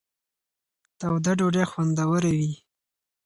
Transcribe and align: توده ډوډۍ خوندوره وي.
توده 0.99 1.31
ډوډۍ 1.39 1.65
خوندوره 1.71 2.31
وي. 2.37 2.53